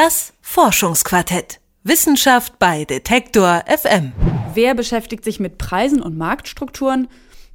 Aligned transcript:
Das 0.00 0.32
Forschungsquartett. 0.42 1.58
Wissenschaft 1.82 2.60
bei 2.60 2.84
Detektor 2.84 3.64
FM. 3.66 4.12
Wer 4.54 4.76
beschäftigt 4.76 5.24
sich 5.24 5.40
mit 5.40 5.58
Preisen 5.58 6.00
und 6.00 6.16
Marktstrukturen? 6.16 7.08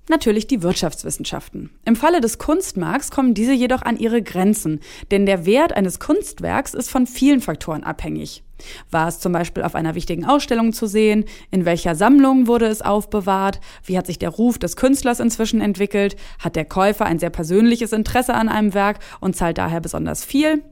Natürlich 0.10 0.46
die 0.48 0.62
Wirtschaftswissenschaften. 0.62 1.70
Im 1.86 1.96
Falle 1.96 2.20
des 2.20 2.40
Kunstmarkts 2.40 3.12
kommen 3.12 3.34
diese 3.34 3.54
jedoch 3.54 3.84
an 3.84 3.98
ihre 3.98 4.22
Grenzen, 4.22 4.82
denn 5.10 5.26
der 5.26 5.46
Wert 5.46 5.72
eines 5.72 6.02
Kunstwerks 6.02 6.74
ist 6.74 6.90
von 6.90 7.08
vielen 7.08 7.40
Faktoren 7.40 7.86
abhängig. 7.86 8.44
War 8.92 9.08
es 9.08 9.20
zum 9.20 9.34
Beispiel 9.34 9.64
auf 9.64 9.76
einer 9.76 9.96
wichtigen 9.96 10.26
Ausstellung 10.26 10.74
zu 10.74 10.88
sehen? 10.88 11.26
In 11.52 11.66
welcher 11.66 11.96
Sammlung 11.96 12.48
wurde 12.48 12.66
es 12.66 12.82
aufbewahrt? 12.82 13.60
Wie 13.86 13.98
hat 13.98 14.08
sich 14.08 14.20
der 14.20 14.30
Ruf 14.30 14.58
des 14.58 14.76
Künstlers 14.76 15.20
inzwischen 15.20 15.62
entwickelt? 15.62 16.16
Hat 16.40 16.56
der 16.56 16.66
Käufer 16.66 17.06
ein 17.06 17.20
sehr 17.20 17.30
persönliches 17.30 17.94
Interesse 17.94 18.34
an 18.34 18.50
einem 18.50 18.74
Werk 18.74 19.00
und 19.20 19.36
zahlt 19.36 19.58
daher 19.58 19.82
besonders 19.82 20.24
viel? 20.26 20.64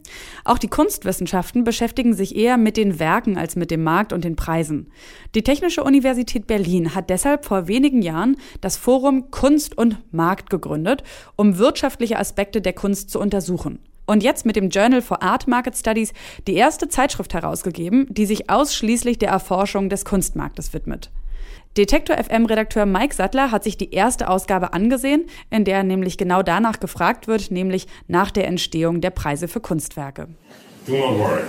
Auch 0.44 0.58
die 0.58 0.68
Kunstwissenschaften 0.68 1.64
beschäftigen 1.64 2.14
sich 2.14 2.36
eher 2.36 2.58
mit 2.58 2.77
den 2.77 3.00
Werken 3.00 3.38
als 3.38 3.55
mit 3.55 3.72
dem 3.72 3.84
Markt 3.84 4.14
und 4.14 4.23
den 4.23 4.36
Preisen. 4.36 4.92
Die 5.36 5.44
Technische 5.44 5.84
Universität 5.84 6.48
Berlin 6.48 6.95
hat 6.95 7.09
deshalb 7.09 7.45
vor 7.45 7.67
wenigen 7.67 8.02
Jahren 8.02 8.38
das 8.62 8.78
Forum 8.78 9.31
Kunst 9.31 9.78
und 9.78 9.98
Markt 10.12 10.50
gegründet, 10.50 11.03
um 11.36 11.58
wirtschaftliche 11.58 12.17
Aspekte 12.17 12.62
der 12.62 12.73
Kunst 12.73 13.09
zu 13.09 13.20
untersuchen 13.20 13.80
und 14.12 14.24
jetzt 14.24 14.46
mit 14.46 14.58
dem 14.58 14.70
Journal 14.70 15.02
for 15.02 15.24
Art 15.24 15.48
Market 15.48 15.78
Studies 15.78 16.12
die 16.46 16.56
erste 16.56 16.90
Zeitschrift 16.90 17.34
herausgegeben, 17.34 18.08
die 18.10 18.26
sich 18.26 18.50
ausschließlich 18.50 19.20
der 19.20 19.30
Erforschung 19.30 19.88
des 19.90 20.04
Kunstmarktes 20.04 20.74
widmet. 20.74 21.10
Detektor 21.78 22.18
FM-Redakteur 22.18 22.86
Mike 22.86 23.16
Sattler 23.16 23.52
hat 23.52 23.64
sich 23.64 23.78
die 23.78 23.94
erste 23.94 24.28
Ausgabe 24.28 24.74
angesehen, 24.74 25.28
in 25.50 25.64
der 25.64 25.84
nämlich 25.84 26.18
genau 26.18 26.44
danach 26.44 26.82
gefragt 26.82 27.30
wird, 27.30 27.52
nämlich 27.52 27.88
nach 28.10 28.32
der 28.32 28.48
Entstehung 28.48 29.00
der 29.00 29.12
Preise 29.12 29.48
für 29.48 29.62
Kunstwerke. 29.62 30.28
Do 30.86 30.98
not 30.98 31.18
worry. 31.18 31.42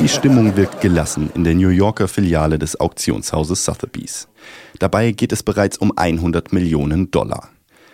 Die 0.00 0.08
Stimmung 0.08 0.56
wirkt 0.56 0.80
gelassen 0.80 1.30
in 1.34 1.44
der 1.44 1.54
New 1.54 1.68
Yorker 1.68 2.08
Filiale 2.08 2.58
des 2.58 2.78
Auktionshauses 2.78 3.64
Sotheby's. 3.64 4.28
Dabei 4.78 5.12
geht 5.12 5.32
es 5.32 5.42
bereits 5.42 5.76
um 5.78 5.92
100 5.96 6.52
Millionen 6.52 7.10
Dollar. 7.10 7.50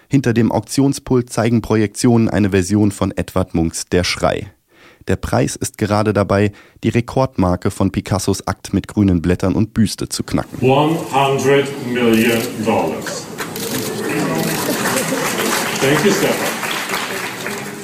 Hinter 0.08 0.32
dem 0.32 0.52
Auktionspult 0.52 1.30
zeigen 1.30 1.62
Projektionen 1.62 2.28
eine 2.28 2.50
Version 2.50 2.92
von 2.92 3.12
Edward 3.16 3.54
Munchs 3.54 3.86
Der 3.86 4.04
Schrei. 4.04 4.52
Der 5.08 5.16
Preis 5.16 5.54
ist 5.54 5.78
gerade 5.78 6.12
dabei, 6.12 6.52
die 6.82 6.88
Rekordmarke 6.88 7.70
von 7.70 7.92
Picassos 7.92 8.46
Akt 8.46 8.72
mit 8.72 8.88
grünen 8.88 9.22
Blättern 9.22 9.54
und 9.54 9.72
Büste 9.72 10.08
zu 10.08 10.24
knacken. 10.24 10.58
100 10.60 11.86
Million 11.86 12.38
Dollars. 12.64 13.26
Thank 15.80 16.04
you, 16.04 16.10
Stefan. 16.10 16.56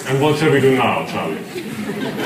And 0.09 0.20
what 0.20 0.36
shall 0.36 0.53
we 0.53 0.61
do 0.61 0.70
now, 0.70 1.07
Charlie? 1.07 1.39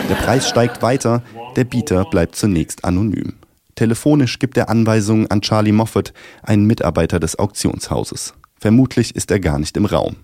Der 0.09 0.15
Preis 0.15 0.49
steigt 0.49 0.81
weiter, 0.81 1.23
der 1.57 1.65
Bieter 1.65 2.05
bleibt 2.05 2.37
zunächst 2.37 2.85
anonym. 2.85 3.35
Telefonisch 3.75 4.39
gibt 4.39 4.57
er 4.57 4.71
Anweisungen 4.71 5.31
an 5.31 5.43
Charlie 5.43 5.73
Moffat, 5.73 6.15
einen 6.43 6.65
Mitarbeiter 6.65 7.21
des 7.21 7.39
Auktionshauses. 7.39 8.33
Vermutlich 8.59 9.15
ist 9.15 9.31
er 9.31 9.41
gar 9.41 9.59
nicht 9.59 9.77
im 9.77 9.85
Raum. 9.85 10.17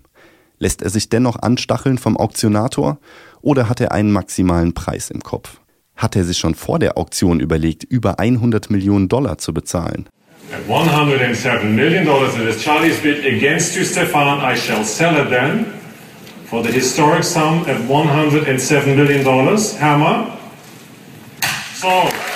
Lässt 0.59 0.81
er 0.81 0.89
sich 0.89 1.09
dennoch 1.09 1.41
anstacheln 1.41 1.97
vom 1.97 2.17
Auktionator 2.17 2.97
oder 3.41 3.69
hat 3.69 3.81
er 3.81 3.91
einen 3.91 4.11
maximalen 4.11 4.73
Preis 4.73 5.09
im 5.09 5.21
Kopf? 5.21 5.59
Hat 5.95 6.15
er 6.15 6.23
sich 6.23 6.37
schon 6.37 6.55
vor 6.55 6.79
der 6.79 6.97
Auktion 6.97 7.39
überlegt, 7.39 7.83
über 7.83 8.19
100 8.19 8.69
Millionen 8.69 9.09
Dollar 9.09 9.37
zu 9.37 9.53
bezahlen? 9.53 10.07
At 10.51 10.67
107 10.67 11.75
million 11.75 12.05
dollars 12.05 12.35
it 12.35 12.47
is 12.47 12.61
Charlie's 12.61 12.99
bid 12.99 13.25
against 13.25 13.75
you, 13.75 13.83
Stefan. 13.83 14.39
I 14.39 14.55
shall 14.55 14.83
sell 14.83 15.15
it 15.17 15.29
then 15.29 15.65
for 16.45 16.61
the 16.63 16.71
historic 16.71 17.23
sum 17.23 17.65
at 17.67 17.79
107 17.89 18.95
million 18.95 19.23
dollars. 19.23 19.79
Hammer. 19.79 20.27
So. 21.75 22.32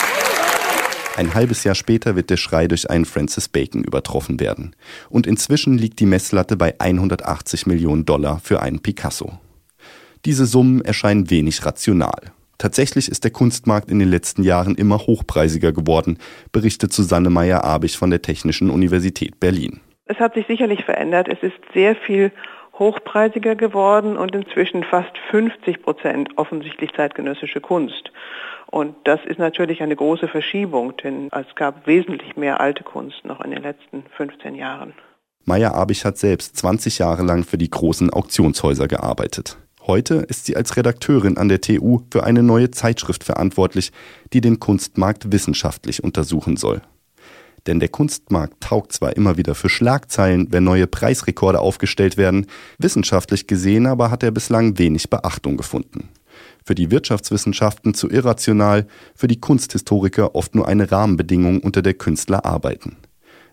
Ein 1.17 1.33
halbes 1.33 1.63
Jahr 1.63 1.73
später 1.73 2.15
wird 2.15 2.29
der 2.29 2.37
Schrei 2.37 2.67
durch 2.67 2.91
einen 2.91 3.05
Francis 3.05 3.49
Bacon 3.49 3.83
übertroffen 3.83 4.39
werden. 4.39 4.75
Und 5.09 5.25
inzwischen 5.25 5.75
liegt 5.75 5.99
die 5.99 6.05
Messlatte 6.05 6.55
bei 6.55 6.79
180 6.79 7.65
Millionen 7.65 8.05
Dollar 8.05 8.39
für 8.39 8.61
einen 8.61 8.83
Picasso. 8.83 9.39
Diese 10.25 10.45
Summen 10.45 10.81
erscheinen 10.81 11.31
wenig 11.31 11.65
rational. 11.65 12.31
Tatsächlich 12.59 13.09
ist 13.09 13.23
der 13.23 13.31
Kunstmarkt 13.31 13.89
in 13.89 13.97
den 13.97 14.09
letzten 14.09 14.43
Jahren 14.43 14.75
immer 14.75 14.99
hochpreisiger 14.99 15.71
geworden, 15.71 16.19
berichtet 16.51 16.93
Susanne 16.93 17.31
Meyer-Abich 17.31 17.97
von 17.97 18.11
der 18.11 18.21
Technischen 18.21 18.69
Universität 18.69 19.39
Berlin. 19.39 19.79
Es 20.05 20.19
hat 20.19 20.35
sich 20.35 20.45
sicherlich 20.45 20.85
verändert. 20.85 21.27
Es 21.29 21.41
ist 21.41 21.57
sehr 21.73 21.95
viel 21.95 22.31
hochpreisiger 22.79 23.55
geworden 23.55 24.17
und 24.17 24.35
inzwischen 24.35 24.83
fast 24.83 25.11
50 25.31 25.81
Prozent 25.81 26.29
offensichtlich 26.37 26.91
zeitgenössische 26.93 27.61
Kunst. 27.61 28.11
Und 28.67 28.95
das 29.05 29.19
ist 29.25 29.39
natürlich 29.39 29.81
eine 29.81 29.95
große 29.95 30.27
Verschiebung, 30.27 30.95
denn 30.97 31.29
es 31.31 31.55
gab 31.55 31.87
wesentlich 31.87 32.35
mehr 32.35 32.59
alte 32.59 32.83
Kunst 32.83 33.23
noch 33.23 33.41
in 33.41 33.51
den 33.51 33.63
letzten 33.63 34.03
15 34.15 34.55
Jahren. 34.55 34.93
Maya 35.45 35.71
Abich 35.71 36.03
hat 36.03 36.17
selbst 36.17 36.57
20 36.57 36.99
Jahre 36.99 37.23
lang 37.23 37.45
für 37.45 37.57
die 37.57 37.69
großen 37.69 38.11
Auktionshäuser 38.11 38.87
gearbeitet. 38.87 39.57
Heute 39.87 40.15
ist 40.15 40.45
sie 40.45 40.57
als 40.57 40.75
Redakteurin 40.75 41.37
an 41.37 41.47
der 41.47 41.61
TU 41.61 42.01
für 42.11 42.25
eine 42.25 42.43
neue 42.43 42.71
Zeitschrift 42.71 43.23
verantwortlich, 43.23 43.93
die 44.33 44.41
den 44.41 44.59
Kunstmarkt 44.59 45.31
wissenschaftlich 45.31 46.03
untersuchen 46.03 46.57
soll. 46.57 46.81
Denn 47.67 47.79
der 47.79 47.89
Kunstmarkt 47.89 48.61
taugt 48.61 48.93
zwar 48.93 49.15
immer 49.15 49.37
wieder 49.37 49.53
für 49.53 49.69
Schlagzeilen, 49.69 50.47
wenn 50.51 50.63
neue 50.63 50.87
Preisrekorde 50.87 51.59
aufgestellt 51.59 52.17
werden, 52.17 52.47
wissenschaftlich 52.77 53.45
gesehen 53.45 53.85
aber 53.85 54.09
hat 54.09 54.23
er 54.23 54.31
bislang 54.31 54.79
wenig 54.79 55.09
Beachtung 55.09 55.57
gefunden 55.57 56.09
für 56.67 56.75
die 56.75 56.91
Wirtschaftswissenschaften 56.91 57.93
zu 57.93 58.09
irrational, 58.09 58.87
für 59.15 59.29
die 59.29 59.39
Kunsthistoriker 59.39 60.35
oft 60.35 60.53
nur 60.53 60.67
eine 60.67 60.91
Rahmenbedingung, 60.91 61.61
unter 61.61 61.81
der 61.81 61.93
Künstler 61.93 62.45
arbeiten. 62.45 62.97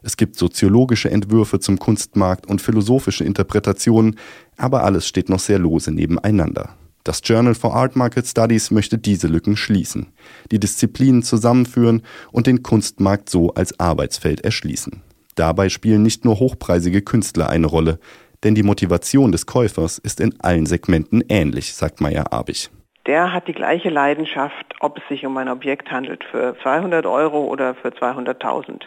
Es 0.02 0.16
gibt 0.16 0.36
soziologische 0.36 1.10
Entwürfe 1.10 1.60
zum 1.60 1.78
Kunstmarkt 1.78 2.46
und 2.46 2.60
philosophische 2.60 3.24
Interpretationen, 3.24 4.18
aber 4.56 4.82
alles 4.82 5.06
steht 5.06 5.28
noch 5.28 5.38
sehr 5.38 5.60
lose 5.60 5.92
nebeneinander. 5.92 6.76
Das 7.04 7.20
Journal 7.22 7.54
for 7.54 7.74
Art 7.74 7.96
Market 7.96 8.26
Studies 8.26 8.70
möchte 8.70 8.96
diese 8.96 9.28
Lücken 9.28 9.58
schließen, 9.58 10.12
die 10.50 10.58
Disziplinen 10.58 11.22
zusammenführen 11.22 12.02
und 12.32 12.46
den 12.46 12.62
Kunstmarkt 12.62 13.28
so 13.28 13.52
als 13.52 13.78
Arbeitsfeld 13.78 14.40
erschließen. 14.40 15.02
Dabei 15.34 15.68
spielen 15.68 16.02
nicht 16.02 16.24
nur 16.24 16.40
hochpreisige 16.40 17.02
Künstler 17.02 17.50
eine 17.50 17.66
Rolle, 17.66 17.98
denn 18.42 18.54
die 18.54 18.62
Motivation 18.62 19.32
des 19.32 19.44
Käufers 19.44 19.98
ist 19.98 20.18
in 20.18 20.34
allen 20.40 20.64
Segmenten 20.64 21.22
ähnlich, 21.28 21.74
sagt 21.74 22.00
Meyer 22.00 22.32
Abich 22.32 22.70
der 23.06 23.32
hat 23.32 23.48
die 23.48 23.52
gleiche 23.52 23.90
Leidenschaft, 23.90 24.74
ob 24.80 24.98
es 24.98 25.08
sich 25.08 25.26
um 25.26 25.36
ein 25.36 25.48
Objekt 25.48 25.90
handelt 25.90 26.24
für 26.24 26.56
200 26.62 27.04
Euro 27.06 27.44
oder 27.44 27.74
für 27.74 27.88
200.000. 27.88 28.82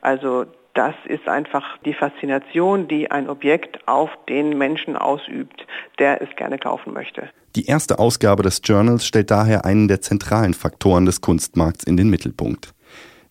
Also 0.00 0.46
das 0.78 0.94
ist 1.08 1.26
einfach 1.26 1.64
die 1.84 1.92
Faszination, 1.92 2.86
die 2.86 3.10
ein 3.10 3.28
Objekt 3.28 3.88
auf 3.88 4.10
den 4.28 4.56
Menschen 4.56 4.94
ausübt, 4.94 5.66
der 5.98 6.22
es 6.22 6.28
gerne 6.36 6.56
kaufen 6.56 6.92
möchte. 6.92 7.30
Die 7.56 7.66
erste 7.66 7.98
Ausgabe 7.98 8.44
des 8.44 8.60
Journals 8.62 9.04
stellt 9.04 9.32
daher 9.32 9.64
einen 9.64 9.88
der 9.88 10.02
zentralen 10.02 10.54
Faktoren 10.54 11.04
des 11.04 11.20
Kunstmarkts 11.20 11.82
in 11.82 11.96
den 11.96 12.08
Mittelpunkt. 12.08 12.74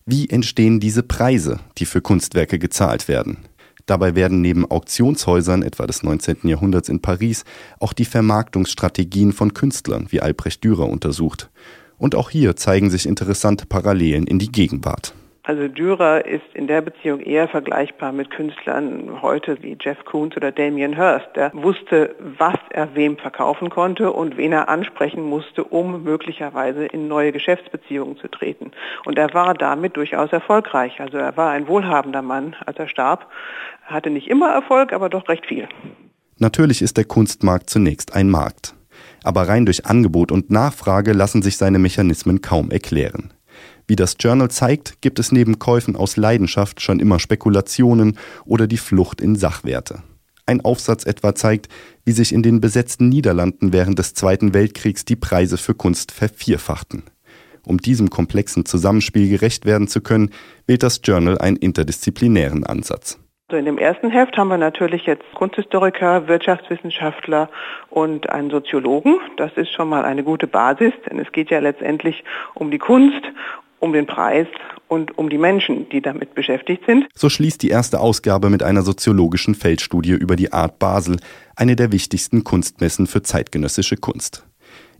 Wie 0.04 0.28
entstehen 0.28 0.78
diese 0.78 1.02
Preise, 1.02 1.60
die 1.78 1.86
für 1.86 2.02
Kunstwerke 2.02 2.58
gezahlt 2.58 3.08
werden? 3.08 3.38
Dabei 3.86 4.14
werden 4.14 4.42
neben 4.42 4.70
Auktionshäusern 4.70 5.62
etwa 5.62 5.86
des 5.86 6.02
19. 6.02 6.40
Jahrhunderts 6.42 6.90
in 6.90 7.00
Paris 7.00 7.46
auch 7.80 7.94
die 7.94 8.04
Vermarktungsstrategien 8.04 9.32
von 9.32 9.54
Künstlern 9.54 10.08
wie 10.10 10.20
Albrecht 10.20 10.62
Dürer 10.64 10.86
untersucht. 10.86 11.48
Und 11.96 12.14
auch 12.14 12.28
hier 12.28 12.56
zeigen 12.56 12.90
sich 12.90 13.06
interessante 13.06 13.64
Parallelen 13.64 14.26
in 14.26 14.38
die 14.38 14.52
Gegenwart. 14.52 15.14
Also 15.48 15.66
Dürer 15.66 16.26
ist 16.26 16.44
in 16.52 16.66
der 16.66 16.82
Beziehung 16.82 17.20
eher 17.20 17.48
vergleichbar 17.48 18.12
mit 18.12 18.30
Künstlern 18.30 19.22
heute 19.22 19.56
wie 19.62 19.78
Jeff 19.80 20.04
Koons 20.04 20.36
oder 20.36 20.52
Damien 20.52 20.94
Hirst. 20.94 21.28
Der 21.36 21.50
wusste, 21.54 22.14
was 22.38 22.58
er 22.68 22.94
wem 22.94 23.16
verkaufen 23.16 23.70
konnte 23.70 24.12
und 24.12 24.36
wen 24.36 24.52
er 24.52 24.68
ansprechen 24.68 25.22
musste, 25.22 25.64
um 25.64 26.04
möglicherweise 26.04 26.84
in 26.84 27.08
neue 27.08 27.32
Geschäftsbeziehungen 27.32 28.18
zu 28.18 28.28
treten. 28.28 28.72
Und 29.06 29.16
er 29.16 29.32
war 29.32 29.54
damit 29.54 29.96
durchaus 29.96 30.30
erfolgreich. 30.32 31.00
Also 31.00 31.16
er 31.16 31.34
war 31.38 31.50
ein 31.52 31.66
wohlhabender 31.66 32.20
Mann, 32.20 32.54
als 32.66 32.78
er 32.78 32.88
starb, 32.88 33.26
hatte 33.86 34.10
nicht 34.10 34.28
immer 34.28 34.50
Erfolg, 34.50 34.92
aber 34.92 35.08
doch 35.08 35.30
recht 35.30 35.46
viel. 35.46 35.66
Natürlich 36.36 36.82
ist 36.82 36.98
der 36.98 37.06
Kunstmarkt 37.06 37.70
zunächst 37.70 38.14
ein 38.14 38.28
Markt. 38.28 38.74
Aber 39.24 39.48
rein 39.48 39.64
durch 39.64 39.86
Angebot 39.86 40.30
und 40.30 40.50
Nachfrage 40.50 41.14
lassen 41.14 41.40
sich 41.40 41.56
seine 41.56 41.78
Mechanismen 41.78 42.42
kaum 42.42 42.70
erklären. 42.70 43.32
Wie 43.88 43.96
das 43.96 44.16
Journal 44.20 44.50
zeigt, 44.50 45.00
gibt 45.00 45.18
es 45.18 45.32
neben 45.32 45.58
Käufen 45.58 45.96
aus 45.96 46.18
Leidenschaft 46.18 46.82
schon 46.82 47.00
immer 47.00 47.18
Spekulationen 47.18 48.18
oder 48.44 48.66
die 48.66 48.76
Flucht 48.76 49.22
in 49.22 49.34
Sachwerte. 49.34 50.02
Ein 50.44 50.60
Aufsatz 50.62 51.04
etwa 51.04 51.34
zeigt, 51.34 51.68
wie 52.04 52.12
sich 52.12 52.34
in 52.34 52.42
den 52.42 52.60
besetzten 52.60 53.08
Niederlanden 53.08 53.72
während 53.72 53.98
des 53.98 54.12
Zweiten 54.12 54.52
Weltkriegs 54.52 55.06
die 55.06 55.16
Preise 55.16 55.56
für 55.56 55.74
Kunst 55.74 56.12
vervierfachten. 56.12 57.04
Um 57.66 57.78
diesem 57.78 58.10
komplexen 58.10 58.66
Zusammenspiel 58.66 59.30
gerecht 59.30 59.64
werden 59.64 59.88
zu 59.88 60.02
können, 60.02 60.30
wählt 60.66 60.82
das 60.82 61.00
Journal 61.02 61.38
einen 61.38 61.56
interdisziplinären 61.56 62.64
Ansatz. 62.64 63.18
in 63.50 63.64
dem 63.64 63.78
ersten 63.78 64.10
Heft 64.10 64.36
haben 64.36 64.48
wir 64.48 64.58
natürlich 64.58 65.06
jetzt 65.06 65.24
Kunsthistoriker, 65.34 66.28
Wirtschaftswissenschaftler 66.28 67.48
und 67.88 68.28
einen 68.28 68.50
Soziologen. 68.50 69.18
Das 69.38 69.52
ist 69.56 69.72
schon 69.72 69.88
mal 69.88 70.04
eine 70.04 70.24
gute 70.24 70.46
Basis, 70.46 70.92
denn 71.08 71.18
es 71.18 71.32
geht 71.32 71.50
ja 71.50 71.58
letztendlich 71.60 72.22
um 72.54 72.70
die 72.70 72.78
Kunst, 72.78 73.22
um 73.80 73.92
den 73.92 74.06
Preis 74.06 74.46
und 74.88 75.16
um 75.18 75.28
die 75.28 75.38
Menschen, 75.38 75.88
die 75.90 76.00
damit 76.00 76.34
beschäftigt 76.34 76.82
sind. 76.86 77.06
So 77.14 77.28
schließt 77.28 77.62
die 77.62 77.68
erste 77.68 78.00
Ausgabe 78.00 78.50
mit 78.50 78.62
einer 78.62 78.82
soziologischen 78.82 79.54
Feldstudie 79.54 80.12
über 80.12 80.36
die 80.36 80.52
Art 80.52 80.78
Basel, 80.78 81.18
eine 81.56 81.76
der 81.76 81.92
wichtigsten 81.92 82.44
Kunstmessen 82.44 83.06
für 83.06 83.22
zeitgenössische 83.22 83.96
Kunst. 83.96 84.44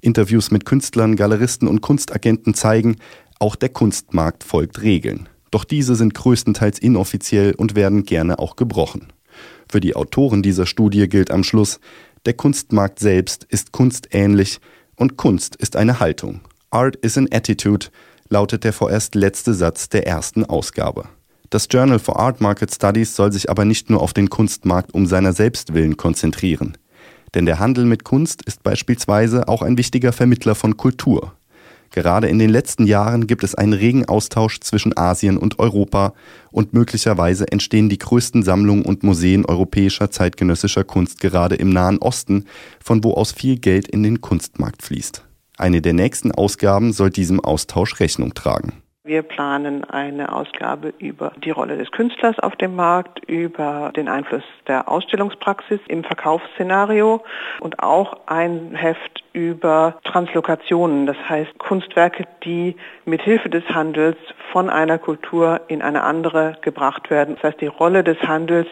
Interviews 0.00 0.50
mit 0.50 0.64
Künstlern, 0.64 1.16
Galeristen 1.16 1.66
und 1.66 1.80
Kunstagenten 1.80 2.54
zeigen, 2.54 2.96
auch 3.40 3.56
der 3.56 3.68
Kunstmarkt 3.68 4.44
folgt 4.44 4.82
Regeln. 4.82 5.28
Doch 5.50 5.64
diese 5.64 5.94
sind 5.94 6.14
größtenteils 6.14 6.78
inoffiziell 6.78 7.54
und 7.54 7.74
werden 7.74 8.04
gerne 8.04 8.38
auch 8.38 8.56
gebrochen. 8.56 9.08
Für 9.70 9.80
die 9.80 9.96
Autoren 9.96 10.42
dieser 10.42 10.66
Studie 10.66 11.08
gilt 11.08 11.30
am 11.30 11.44
Schluss, 11.44 11.80
der 12.26 12.34
Kunstmarkt 12.34 12.98
selbst 12.98 13.44
ist 13.44 13.72
kunstähnlich 13.72 14.58
und 14.96 15.16
Kunst 15.16 15.56
ist 15.56 15.76
eine 15.76 16.00
Haltung. 16.00 16.40
Art 16.70 16.96
is 16.96 17.16
an 17.16 17.28
attitude, 17.32 17.86
lautet 18.28 18.64
der 18.64 18.72
vorerst 18.72 19.14
letzte 19.14 19.54
Satz 19.54 19.88
der 19.88 20.06
ersten 20.06 20.44
Ausgabe. 20.44 21.04
Das 21.50 21.66
Journal 21.70 21.98
for 21.98 22.18
Art 22.18 22.40
Market 22.40 22.74
Studies 22.74 23.16
soll 23.16 23.32
sich 23.32 23.48
aber 23.48 23.64
nicht 23.64 23.88
nur 23.88 24.02
auf 24.02 24.12
den 24.12 24.28
Kunstmarkt 24.28 24.92
um 24.92 25.06
seiner 25.06 25.32
selbst 25.32 25.72
willen 25.72 25.96
konzentrieren. 25.96 26.76
Denn 27.34 27.46
der 27.46 27.58
Handel 27.58 27.84
mit 27.84 28.04
Kunst 28.04 28.42
ist 28.42 28.62
beispielsweise 28.62 29.48
auch 29.48 29.62
ein 29.62 29.78
wichtiger 29.78 30.12
Vermittler 30.12 30.54
von 30.54 30.76
Kultur. 30.76 31.32
Gerade 31.90 32.28
in 32.28 32.38
den 32.38 32.50
letzten 32.50 32.86
Jahren 32.86 33.26
gibt 33.26 33.44
es 33.44 33.54
einen 33.54 33.72
regen 33.72 34.04
Austausch 34.04 34.60
zwischen 34.60 34.96
Asien 34.96 35.38
und 35.38 35.58
Europa 35.58 36.12
und 36.50 36.74
möglicherweise 36.74 37.50
entstehen 37.50 37.88
die 37.88 37.98
größten 37.98 38.42
Sammlungen 38.42 38.84
und 38.84 39.02
Museen 39.02 39.46
europäischer 39.46 40.10
zeitgenössischer 40.10 40.84
Kunst 40.84 41.20
gerade 41.20 41.54
im 41.54 41.70
Nahen 41.70 41.98
Osten, 41.98 42.44
von 42.84 43.02
wo 43.04 43.14
aus 43.14 43.32
viel 43.32 43.58
Geld 43.58 43.88
in 43.88 44.02
den 44.02 44.20
Kunstmarkt 44.20 44.82
fließt. 44.82 45.24
Eine 45.58 45.82
der 45.82 45.92
nächsten 45.92 46.30
Ausgaben 46.30 46.92
soll 46.92 47.10
diesem 47.10 47.40
Austausch 47.40 47.98
Rechnung 47.98 48.32
tragen. 48.32 48.80
Wir 49.02 49.22
planen 49.22 49.82
eine 49.84 50.32
Ausgabe 50.32 50.92
über 50.98 51.32
die 51.42 51.50
Rolle 51.50 51.76
des 51.76 51.90
Künstlers 51.90 52.38
auf 52.38 52.54
dem 52.56 52.76
Markt, 52.76 53.24
über 53.26 53.90
den 53.96 54.06
Einfluss 54.06 54.44
der 54.68 54.88
Ausstellungspraxis 54.88 55.80
im 55.88 56.04
Verkaufsszenario 56.04 57.24
und 57.58 57.82
auch 57.82 58.18
ein 58.26 58.74
Heft 58.76 59.24
über 59.32 59.98
Translokationen, 60.04 61.06
das 61.06 61.16
heißt 61.28 61.58
Kunstwerke, 61.58 62.24
die 62.44 62.76
mit 63.04 63.22
Hilfe 63.22 63.48
des 63.48 63.64
Handels 63.70 64.18
von 64.52 64.70
einer 64.70 64.98
Kultur 64.98 65.62
in 65.66 65.82
eine 65.82 66.04
andere 66.04 66.56
gebracht 66.60 67.10
werden. 67.10 67.34
Das 67.36 67.44
heißt 67.44 67.60
die 67.60 67.66
Rolle 67.66 68.04
des 68.04 68.20
Handels 68.20 68.68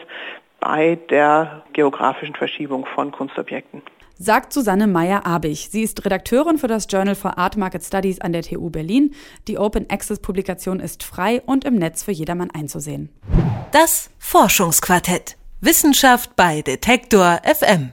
bei 0.61 0.99
der 1.11 1.63
geografischen 1.73 2.37
Verschiebung 2.37 2.87
von 2.95 3.11
Kunstobjekten 3.11 3.83
sagt 4.19 4.53
Susanne 4.53 4.87
Meyer-Abich. 4.87 5.69
Sie 5.71 5.83
ist 5.83 6.05
Redakteurin 6.05 6.59
für 6.59 6.69
das 6.69 6.87
Journal 6.89 7.15
for 7.15 7.39
Art 7.39 7.57
Market 7.57 7.85
Studies 7.85 8.21
an 8.21 8.33
der 8.33 8.43
TU 8.43 8.71
Berlin. 8.71 9.15
Die 9.49 9.59
Open 9.59 9.89
Access 9.91 10.19
Publikation 10.21 10.81
ist 10.81 11.03
frei 11.03 11.43
und 11.45 11.65
im 11.65 11.77
Netz 11.77 12.03
für 12.03 12.13
jedermann 12.13 12.51
einzusehen. 12.51 13.11
Das 13.73 14.11
Forschungsquartett. 14.19 15.37
Wissenschaft 15.61 16.37
bei 16.37 16.63
Detektor 16.63 17.41
FM. 17.45 17.93